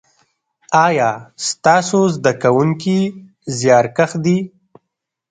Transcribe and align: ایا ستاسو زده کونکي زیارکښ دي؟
ایا 0.85 1.09
ستاسو 1.47 1.99
زده 2.15 2.33
کونکي 2.41 2.99
زیارکښ 3.57 4.11
دي؟ 4.23 4.37